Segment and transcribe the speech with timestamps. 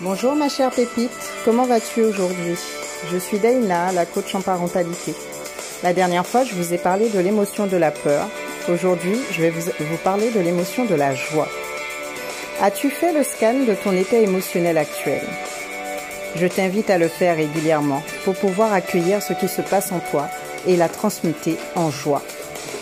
[0.00, 1.12] Bonjour ma chère Pépite,
[1.44, 2.56] comment vas-tu aujourd'hui?
[3.12, 5.14] Je suis Daina, la coach en parentalité.
[5.84, 8.28] La dernière fois, je vous ai parlé de l'émotion de la peur.
[8.68, 11.48] Aujourd'hui, je vais vous, parler de l'émotion de la joie.
[12.60, 15.22] As-tu fait le scan de ton état émotionnel actuel?
[16.34, 20.28] Je t'invite à le faire régulièrement pour pouvoir accueillir ce qui se passe en toi
[20.66, 22.22] et la transmuter en joie.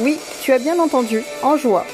[0.00, 1.84] Oui, tu as bien entendu, en joie.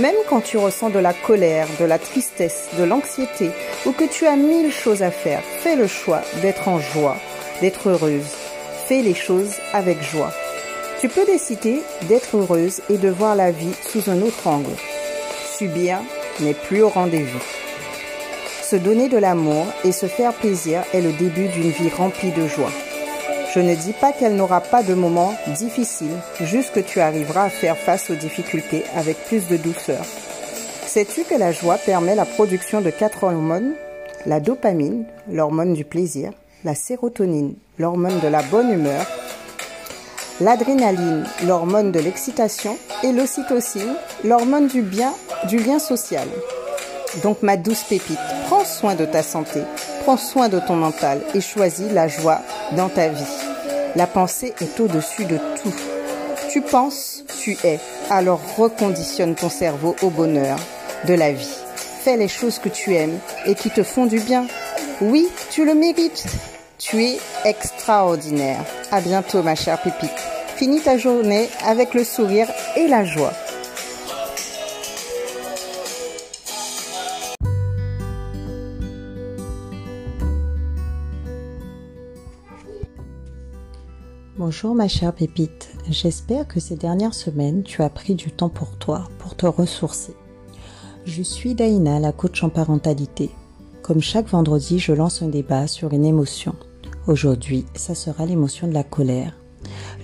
[0.00, 3.50] Même quand tu ressens de la colère, de la tristesse, de l'anxiété,
[3.86, 7.16] ou que tu as mille choses à faire, fais le choix d'être en joie,
[7.60, 8.26] d'être heureuse.
[8.86, 10.32] Fais les choses avec joie.
[11.00, 14.74] Tu peux décider d'être heureuse et de voir la vie sous un autre angle.
[15.56, 15.98] Subir
[16.40, 17.42] n'est plus au rendez-vous.
[18.62, 22.48] Se donner de l'amour et se faire plaisir est le début d'une vie remplie de
[22.48, 22.72] joie.
[23.54, 27.50] Je ne dis pas qu'elle n'aura pas de moments difficiles, juste que tu arriveras à
[27.50, 30.04] faire face aux difficultés avec plus de douceur.
[30.86, 33.74] Sais-tu que la joie permet la production de quatre hormones?
[34.26, 36.32] La dopamine, l'hormone du plaisir,
[36.64, 39.06] la sérotonine, l'hormone de la bonne humeur,
[40.40, 43.94] l'adrénaline, l'hormone de l'excitation, et l'ocytocine,
[44.24, 45.12] l'hormone du bien,
[45.46, 46.26] du lien social.
[47.22, 49.62] Donc ma douce pépite, prends soin de ta santé,
[50.02, 52.40] prends soin de ton mental et choisis la joie
[52.72, 53.22] dans ta vie.
[53.96, 55.74] La pensée est au-dessus de tout.
[56.50, 57.78] Tu penses, tu es.
[58.10, 60.58] Alors reconditionne ton cerveau au bonheur
[61.06, 61.56] de la vie.
[62.02, 64.46] Fais les choses que tu aimes et qui te font du bien.
[65.00, 66.26] Oui, tu le mérites.
[66.78, 68.60] Tu es extraordinaire.
[68.90, 70.10] À bientôt, ma chère pépite.
[70.56, 73.32] Finis ta journée avec le sourire et la joie.
[84.46, 88.76] Bonjour ma chère pépite, j'espère que ces dernières semaines tu as pris du temps pour
[88.76, 90.14] toi, pour te ressourcer.
[91.06, 93.30] Je suis Daina, la coach en parentalité.
[93.82, 96.54] Comme chaque vendredi, je lance un débat sur une émotion.
[97.06, 99.34] Aujourd'hui, ça sera l'émotion de la colère.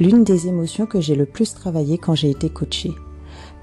[0.01, 2.95] L'une des émotions que j'ai le plus travaillé quand j'ai été coachée.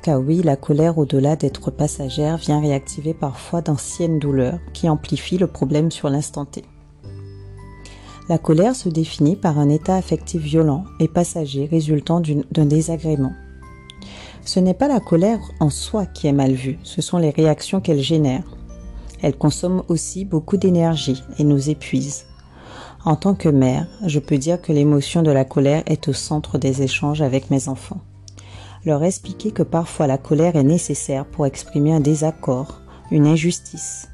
[0.04, 5.48] Car oui, la colère, au-delà d'être passagère, vient réactiver parfois d'anciennes douleurs qui amplifient le
[5.48, 6.64] problème sur l'instant T.
[8.30, 12.22] La colère se définit par un état affectif violent et passager résultant
[12.52, 13.32] d'un désagrément.
[14.44, 17.80] Ce n'est pas la colère en soi qui est mal vue, ce sont les réactions
[17.80, 18.44] qu'elle génère.
[19.22, 22.26] Elle consomme aussi beaucoup d'énergie et nous épuise.
[23.06, 26.58] En tant que mère, je peux dire que l'émotion de la colère est au centre
[26.58, 28.02] des échanges avec mes enfants.
[28.86, 34.10] Leur expliquer que parfois la colère est nécessaire pour exprimer un désaccord, une injustice,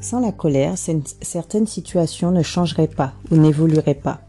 [0.00, 0.74] sans la colère,
[1.20, 4.20] certaines situations ne changeraient pas ou n'évolueraient pas.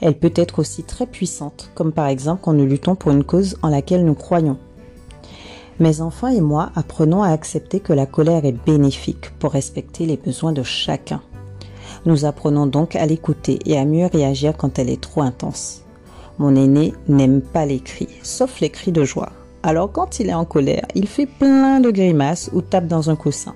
[0.00, 3.56] Elle peut être aussi très puissante, comme par exemple quand nous luttons pour une cause
[3.62, 4.58] en laquelle nous croyons.
[5.78, 10.16] Mes enfants et moi apprenons à accepter que la colère est bénéfique pour respecter les
[10.16, 11.20] besoins de chacun.
[12.06, 15.82] Nous apprenons donc à l'écouter et à mieux réagir quand elle est trop intense.
[16.38, 19.32] Mon aîné n'aime pas les cris, sauf les cris de joie.
[19.62, 23.16] Alors quand il est en colère, il fait plein de grimaces ou tape dans un
[23.16, 23.54] coussin.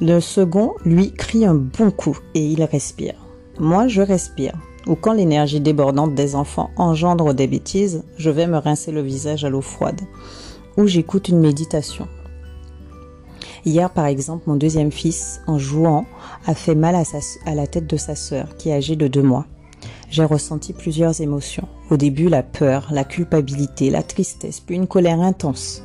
[0.00, 3.14] Le second, lui, crie un bon coup et il respire.
[3.60, 4.54] Moi, je respire.
[4.86, 9.44] Ou quand l'énergie débordante des enfants engendre des bêtises, je vais me rincer le visage
[9.44, 10.00] à l'eau froide.
[10.76, 12.08] Ou j'écoute une méditation.
[13.64, 16.04] Hier, par exemple, mon deuxième fils, en jouant,
[16.46, 19.46] a fait mal à, la tête de sa sœur, qui est âgée de deux mois.
[20.10, 21.68] J'ai ressenti plusieurs émotions.
[21.90, 25.82] Au début, la peur, la culpabilité, la tristesse, puis une colère intense.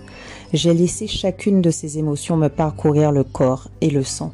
[0.51, 4.33] J'ai laissé chacune de ces émotions me parcourir le corps et le sang.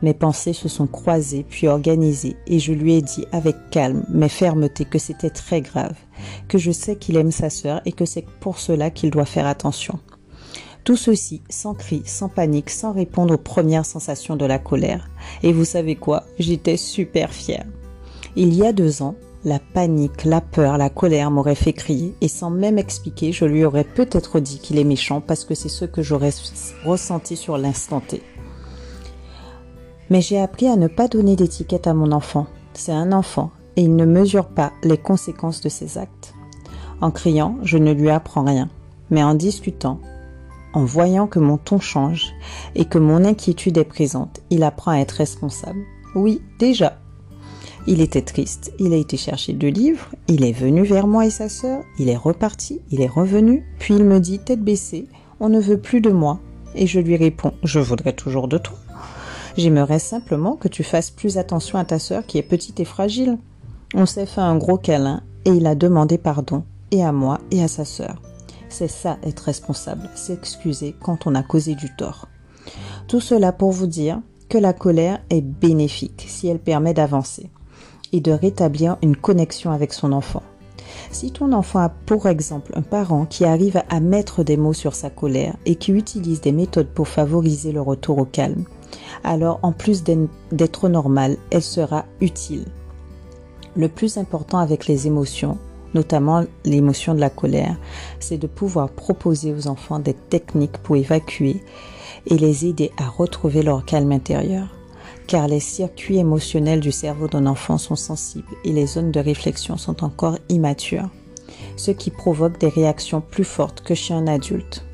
[0.00, 4.28] Mes pensées se sont croisées puis organisées et je lui ai dit avec calme mais
[4.28, 5.96] fermeté que c'était très grave,
[6.48, 9.46] que je sais qu'il aime sa sœur et que c'est pour cela qu'il doit faire
[9.46, 9.98] attention.
[10.84, 15.10] Tout ceci sans cri, sans panique, sans répondre aux premières sensations de la colère.
[15.42, 16.22] Et vous savez quoi?
[16.38, 17.66] J'étais super fière.
[18.36, 19.16] Il y a deux ans,
[19.46, 23.64] la panique, la peur, la colère m'auraient fait crier et sans même expliquer, je lui
[23.64, 26.32] aurais peut-être dit qu'il est méchant parce que c'est ce que j'aurais
[26.84, 28.22] ressenti sur l'instant T.
[30.10, 32.48] Mais j'ai appris à ne pas donner d'étiquette à mon enfant.
[32.74, 36.34] C'est un enfant et il ne mesure pas les conséquences de ses actes.
[37.00, 38.68] En criant, je ne lui apprends rien,
[39.10, 40.00] mais en discutant,
[40.72, 42.34] en voyant que mon ton change
[42.74, 45.78] et que mon inquiétude est présente, il apprend à être responsable.
[46.16, 46.98] Oui, déjà,
[47.86, 51.30] il était triste, il a été chercher deux livres, il est venu vers moi et
[51.30, 55.06] sa sœur, il est reparti, il est revenu, puis il me dit tête baissée,
[55.38, 56.40] on ne veut plus de moi.
[56.74, 58.76] Et je lui réponds, je voudrais toujours de toi.
[59.56, 63.38] J'aimerais simplement que tu fasses plus attention à ta sœur qui est petite et fragile.
[63.94, 67.62] On s'est fait un gros câlin et il a demandé pardon, et à moi et
[67.62, 68.20] à sa sœur.
[68.68, 72.28] C'est ça être responsable, s'excuser quand on a causé du tort.
[73.06, 77.48] Tout cela pour vous dire que la colère est bénéfique si elle permet d'avancer
[78.12, 80.42] et de rétablir une connexion avec son enfant.
[81.10, 84.94] Si ton enfant a pour exemple un parent qui arrive à mettre des mots sur
[84.94, 88.64] sa colère et qui utilise des méthodes pour favoriser le retour au calme,
[89.24, 92.64] alors en plus d'être normale, elle sera utile.
[93.76, 95.58] Le plus important avec les émotions,
[95.94, 97.76] notamment l'émotion de la colère,
[98.20, 101.62] c'est de pouvoir proposer aux enfants des techniques pour évacuer
[102.26, 104.75] et les aider à retrouver leur calme intérieur.
[105.26, 109.76] Car les circuits émotionnels du cerveau d'un enfant sont sensibles et les zones de réflexion
[109.76, 111.08] sont encore immatures,
[111.76, 114.84] ce qui provoque des réactions plus fortes que chez un adulte.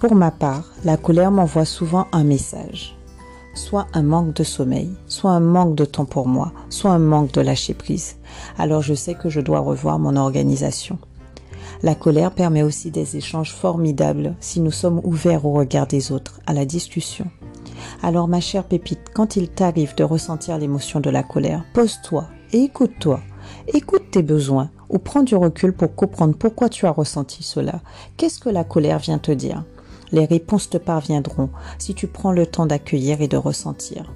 [0.00, 2.96] Pour ma part, la colère m'envoie souvent un message.
[3.54, 7.32] Soit un manque de sommeil, soit un manque de temps pour moi, soit un manque
[7.32, 8.16] de lâcher prise.
[8.56, 10.98] Alors je sais que je dois revoir mon organisation.
[11.82, 16.40] La colère permet aussi des échanges formidables si nous sommes ouverts au regard des autres,
[16.46, 17.26] à la discussion.
[18.02, 22.62] Alors ma chère Pépite, quand il t'arrive de ressentir l'émotion de la colère, pose-toi et
[22.62, 23.20] écoute-toi.
[23.66, 27.80] Écoute tes besoins ou prends du recul pour comprendre pourquoi tu as ressenti cela.
[28.16, 29.64] Qu'est-ce que la colère vient te dire?
[30.12, 34.12] Les réponses te parviendront si tu prends le temps d'accueillir et de ressentir.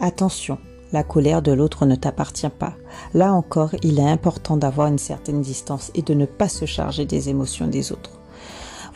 [0.00, 0.58] Attention,
[0.92, 2.74] la colère de l'autre ne t'appartient pas.
[3.14, 7.06] Là encore, il est important d'avoir une certaine distance et de ne pas se charger
[7.06, 8.21] des émotions des autres.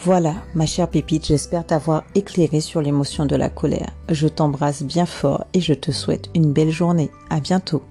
[0.06, 3.91] Voilà, ma chère Pépite, j'espère t'avoir éclairé sur l'émotion de la colère.
[4.08, 7.11] Je t'embrasse bien fort et je te souhaite une belle journée.
[7.29, 7.82] À bientôt.